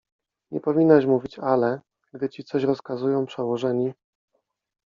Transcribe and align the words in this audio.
—Nie 0.51 0.59
powinnaś 0.59 1.05
mówić 1.05 1.39
„ale”, 1.39 1.79
gdy 2.13 2.29
ci 2.29 2.43
coś 2.43 2.63
rozkazują 2.63 3.25
przełożeni. 3.25 3.93